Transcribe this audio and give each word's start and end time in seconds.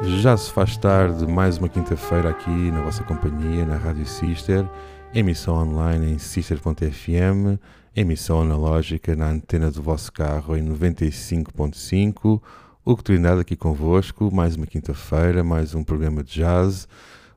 Já 0.00 0.36
se 0.36 0.52
faz 0.52 0.76
tarde, 0.76 1.26
mais 1.26 1.58
uma 1.58 1.68
quinta-feira 1.68 2.30
aqui 2.30 2.70
na 2.70 2.82
vossa 2.82 3.02
companhia, 3.02 3.66
na 3.66 3.76
Rádio 3.76 4.06
Sister, 4.06 4.64
emissão 5.12 5.56
online 5.56 6.12
em 6.12 6.18
sister.fm, 6.18 7.58
emissão 7.96 8.40
analógica 8.40 9.16
na 9.16 9.28
antena 9.28 9.72
do 9.72 9.82
vosso 9.82 10.12
carro 10.12 10.56
em 10.56 10.64
95.5. 10.64 12.40
O 12.84 12.94
Trindade 12.94 13.40
aqui 13.40 13.56
convosco, 13.56 14.32
mais 14.32 14.54
uma 14.54 14.66
quinta-feira, 14.66 15.42
mais 15.42 15.74
um 15.74 15.82
programa 15.82 16.22
de 16.22 16.32
jazz. 16.32 16.86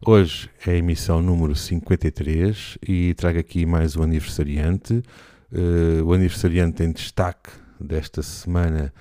Hoje 0.05 0.47
é 0.65 0.71
a 0.71 0.75
emissão 0.75 1.19
número 1.19 1.55
53 1.55 2.77
e 2.87 3.15
trago 3.15 3.39
aqui 3.39 3.65
mais 3.65 3.95
um 3.95 4.03
aniversariante. 4.03 5.01
Uh, 5.51 6.05
o 6.05 6.13
aniversariante 6.13 6.83
em 6.83 6.91
destaque 6.91 7.49
desta 7.79 8.21
semana 8.21 8.93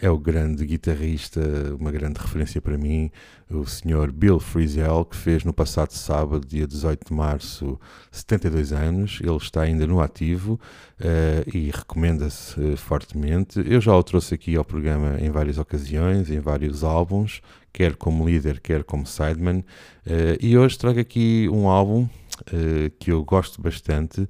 é 0.00 0.10
o 0.10 0.18
grande 0.18 0.64
guitarrista, 0.64 1.40
uma 1.78 1.90
grande 1.90 2.18
referência 2.18 2.60
para 2.60 2.78
mim, 2.78 3.10
o 3.50 3.64
Sr. 3.64 4.10
Bill 4.12 4.38
Frisell, 4.38 5.04
que 5.04 5.16
fez 5.16 5.44
no 5.44 5.52
passado 5.52 5.92
sábado, 5.92 6.46
dia 6.46 6.66
18 6.66 7.08
de 7.08 7.14
março, 7.14 7.78
72 8.10 8.72
anos. 8.72 9.20
Ele 9.22 9.36
está 9.36 9.62
ainda 9.62 9.86
no 9.86 10.00
ativo 10.00 10.60
uh, 11.00 11.56
e 11.56 11.70
recomenda-se 11.70 12.60
uh, 12.60 12.76
fortemente. 12.76 13.62
Eu 13.66 13.80
já 13.80 13.94
o 13.94 14.02
trouxe 14.02 14.34
aqui 14.34 14.56
ao 14.56 14.64
programa 14.64 15.18
em 15.20 15.30
várias 15.30 15.58
ocasiões, 15.58 16.30
em 16.30 16.40
vários 16.40 16.84
álbuns, 16.84 17.40
quer 17.72 17.94
como 17.96 18.26
líder, 18.26 18.60
quer 18.60 18.84
como 18.84 19.06
sideman. 19.06 19.64
e 20.40 20.56
hoje 20.56 20.78
trago 20.78 21.00
aqui 21.00 21.48
um 21.52 21.68
álbum 21.68 22.08
que 22.98 23.12
eu 23.12 23.22
gosto 23.24 23.60
bastante. 23.60 24.28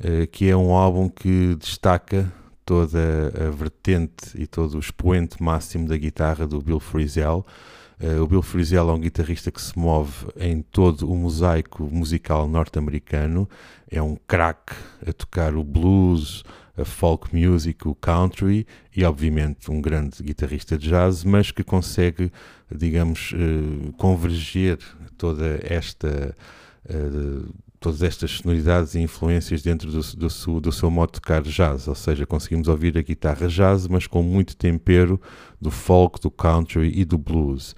Eh, 0.00 0.26
que 0.26 0.48
é 0.48 0.56
um 0.56 0.72
álbum 0.72 1.08
que 1.08 1.56
destaca 1.56 2.32
toda 2.68 3.32
a 3.46 3.50
vertente 3.50 4.34
e 4.34 4.46
todo 4.46 4.74
o 4.74 4.78
expoente 4.78 5.42
máximo 5.42 5.88
da 5.88 5.96
guitarra 5.96 6.46
do 6.46 6.60
Bill 6.60 6.78
Frisell. 6.78 7.46
Uh, 7.98 8.22
o 8.22 8.26
Bill 8.26 8.42
Frisell 8.42 8.90
é 8.90 8.92
um 8.92 9.00
guitarrista 9.00 9.50
que 9.50 9.60
se 9.60 9.76
move 9.78 10.26
em 10.36 10.60
todo 10.60 11.10
o 11.10 11.16
mosaico 11.16 11.84
musical 11.84 12.46
norte-americano. 12.46 13.48
É 13.90 14.02
um 14.02 14.18
craque 14.26 14.74
a 15.06 15.10
tocar 15.14 15.54
o 15.54 15.64
blues, 15.64 16.44
a 16.76 16.84
folk 16.84 17.34
music, 17.34 17.88
o 17.88 17.94
country 17.94 18.66
e, 18.94 19.02
obviamente, 19.02 19.70
um 19.70 19.80
grande 19.80 20.22
guitarrista 20.22 20.76
de 20.76 20.90
jazz, 20.90 21.24
mas 21.24 21.50
que 21.50 21.64
consegue, 21.64 22.30
digamos, 22.70 23.32
uh, 23.32 23.92
converger 23.94 24.78
toda 25.16 25.58
esta. 25.62 26.36
Uh, 26.84 27.48
todas 27.80 28.02
estas 28.02 28.32
sonoridades 28.32 28.94
e 28.94 29.00
influências 29.00 29.62
dentro 29.62 29.90
do, 29.90 30.00
do, 30.00 30.60
do, 30.60 30.72
seu 30.72 30.90
modo 30.90 31.12
de 31.12 31.20
tocar 31.20 31.42
jazz, 31.42 31.86
ou 31.86 31.94
seja, 31.94 32.26
conseguimos 32.26 32.68
ouvir 32.68 32.98
a 32.98 33.02
guitarra 33.02 33.46
jazz, 33.48 33.86
mas 33.86 34.06
com 34.06 34.22
muito 34.22 34.56
tempero 34.56 35.20
do 35.60 35.70
folk, 35.70 36.20
do 36.20 36.30
country 36.30 36.92
e 36.94 37.04
do 37.04 37.16
blues. 37.16 37.76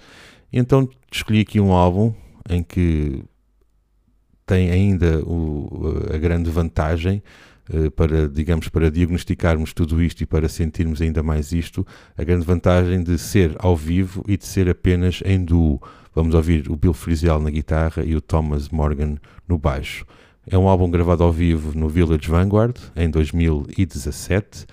Então 0.51 0.89
escolhi 1.11 1.41
aqui 1.41 1.59
um 1.59 1.71
álbum 1.71 2.13
em 2.49 2.63
que 2.63 3.23
tem 4.45 4.71
ainda 4.71 5.23
o, 5.23 6.03
a 6.13 6.17
grande 6.17 6.49
vantagem 6.49 7.21
uh, 7.69 7.91
para, 7.91 8.27
digamos, 8.27 8.67
para 8.69 8.89
diagnosticarmos 8.89 9.71
tudo 9.71 10.01
isto 10.01 10.21
e 10.21 10.25
para 10.25 10.49
sentirmos 10.49 11.01
ainda 11.01 11.21
mais 11.21 11.51
isto, 11.51 11.85
a 12.17 12.23
grande 12.23 12.45
vantagem 12.45 13.03
de 13.03 13.17
ser 13.17 13.55
ao 13.59 13.77
vivo 13.77 14.23
e 14.27 14.35
de 14.35 14.45
ser 14.45 14.67
apenas 14.67 15.21
em 15.23 15.43
duo 15.43 15.79
Vamos 16.13 16.35
ouvir 16.35 16.69
o 16.69 16.75
Bill 16.75 16.93
Frisell 16.93 17.39
na 17.39 17.49
guitarra 17.49 18.03
e 18.03 18.15
o 18.15 18.21
Thomas 18.21 18.69
Morgan 18.69 19.15
no 19.47 19.57
baixo. 19.57 20.05
É 20.45 20.57
um 20.57 20.67
álbum 20.67 20.89
gravado 20.89 21.23
ao 21.23 21.31
vivo 21.31 21.77
no 21.77 21.87
Village 21.87 22.27
Vanguard 22.27 22.75
em 22.95 23.09
2017. 23.09 24.65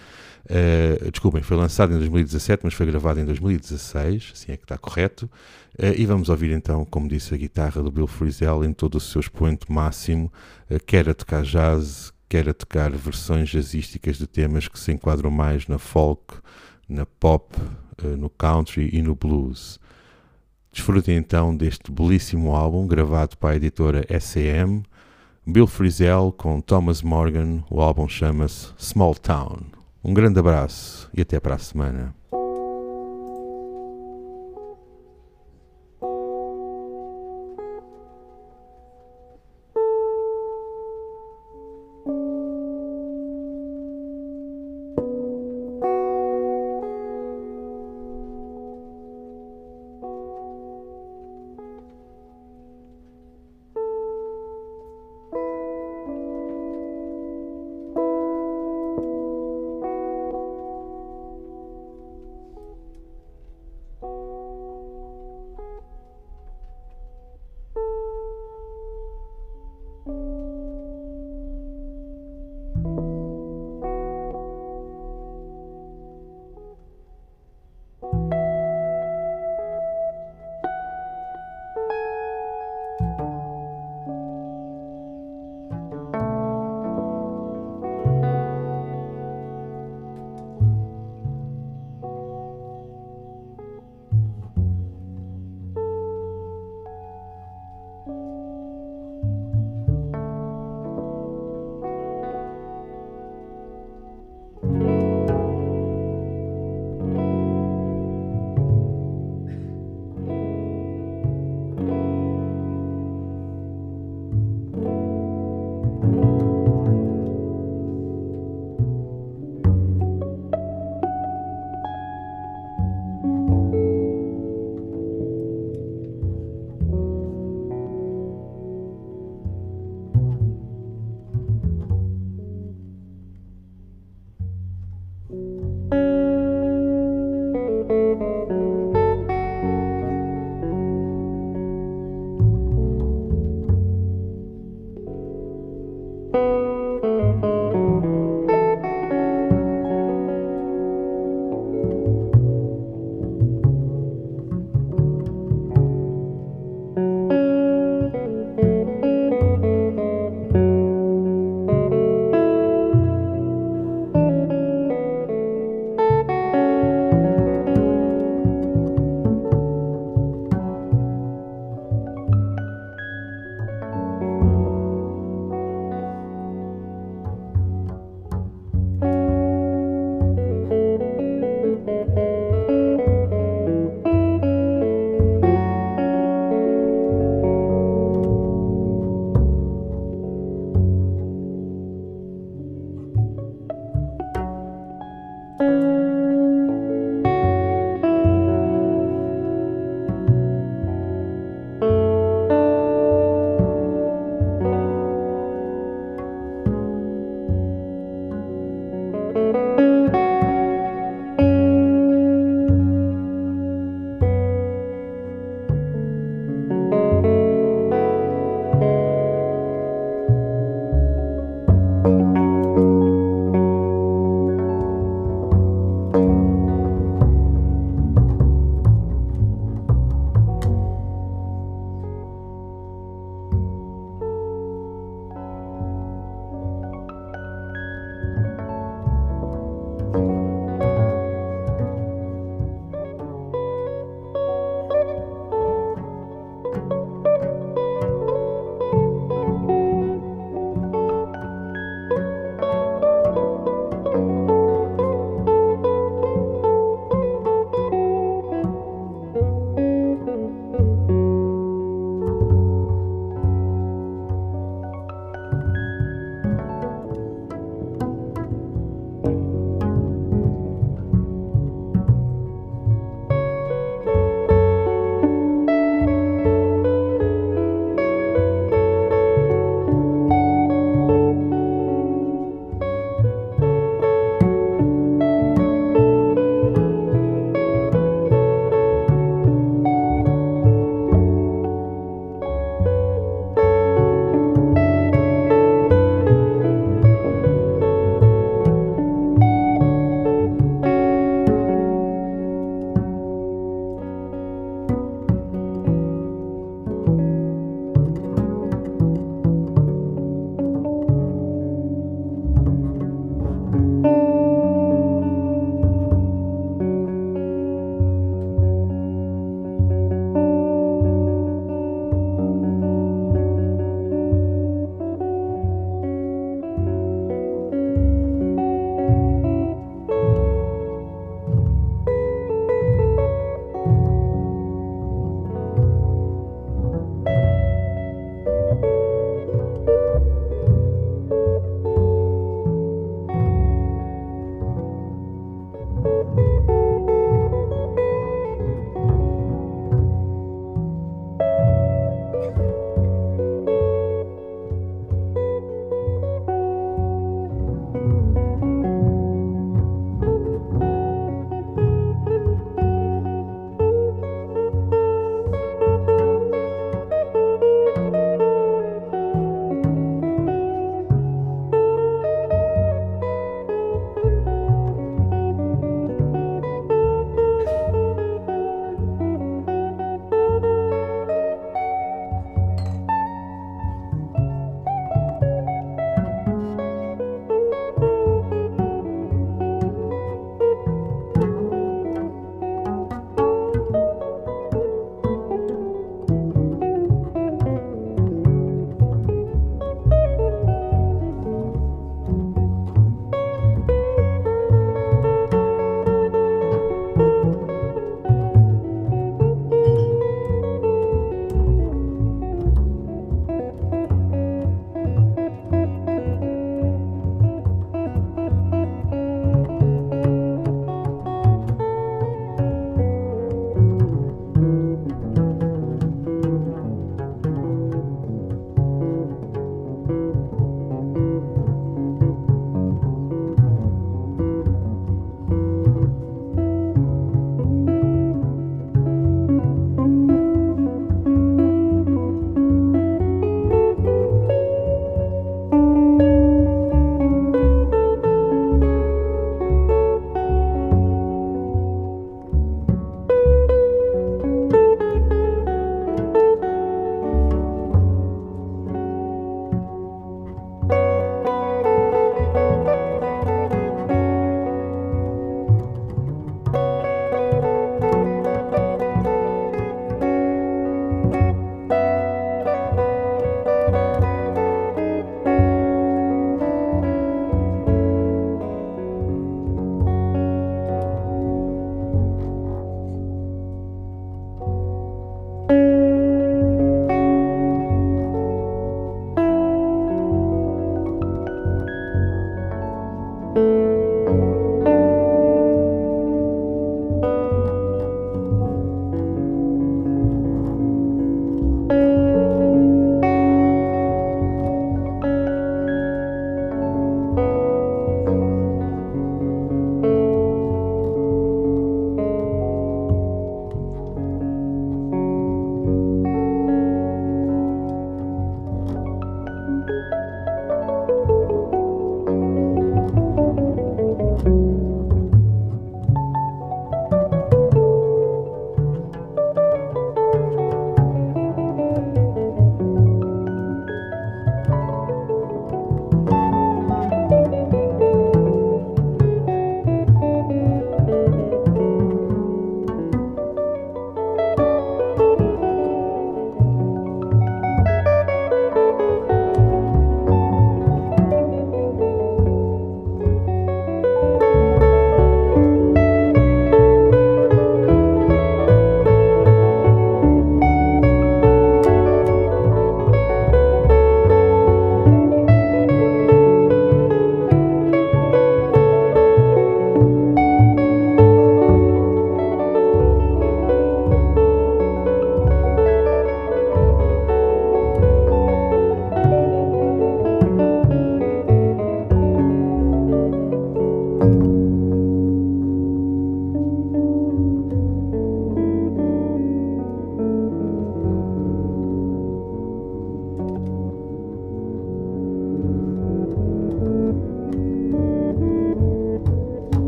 Uh, 0.51 1.11
desculpem, 1.11 1.43
foi 1.43 1.59
lançado 1.59 1.93
em 1.93 1.99
2017, 1.99 2.63
mas 2.65 2.73
foi 2.73 2.87
gravado 2.87 3.21
em 3.21 3.25
2016, 3.25 4.33
assim 4.33 4.53
é 4.53 4.57
que 4.57 4.65
está 4.65 4.79
correto. 4.79 5.31
Uh, 5.79 5.95
e 5.95 6.07
vamos 6.07 6.31
ouvir 6.31 6.51
então, 6.53 6.87
como 6.87 7.07
disse, 7.07 7.35
a 7.35 7.37
guitarra 7.37 7.83
do 7.83 7.91
Bill 7.91 8.07
Frisell 8.07 8.65
em 8.65 8.73
todo 8.73 8.95
o 8.95 9.01
seu 9.01 9.21
expoente 9.21 9.71
máximo, 9.71 10.33
uh, 10.71 10.83
quer 10.87 11.09
a 11.09 11.15
tocar 11.15 11.43
jazz, 11.43 12.13
quer 12.29 12.49
a 12.49 12.55
tocar 12.55 12.91
versões 12.91 13.51
jazzísticas 13.51 14.17
de 14.17 14.27
temas 14.27 14.67
que 14.67 14.79
se 14.79 14.91
enquadram 14.91 15.31
mais 15.31 15.69
na 15.69 15.79
folk, 15.79 16.37
na 16.89 17.05
pop, 17.05 17.55
no 18.19 18.31
country 18.31 18.89
e 18.93 19.03
no 19.03 19.15
blues. 19.15 19.79
Desfrutem 20.73 21.17
então 21.17 21.57
deste 21.57 21.91
belíssimo 21.91 22.55
álbum 22.55 22.87
gravado 22.87 23.37
para 23.37 23.51
a 23.51 23.57
editora 23.57 24.07
SAM, 24.21 24.83
Bill 25.47 25.67
Frisell 25.67 26.33
com 26.37 26.61
Thomas 26.61 27.01
Morgan. 27.03 27.65
O 27.71 27.81
álbum 27.81 28.07
chama-se 28.07 28.73
Small 28.77 29.15
Town. 29.15 29.61
Um 30.05 30.13
grande 30.13 30.39
abraço 30.39 31.11
e 31.15 31.23
até 31.23 31.41
para 31.41 31.55
a 31.55 31.59
semana. 31.59 32.18